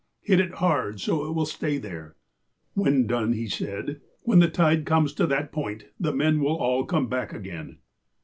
[0.21, 4.47] Hit it hard, so it will stay there.' *' When done, he said:''' When the
[4.49, 7.77] tide comes to that point the men will all come back again.'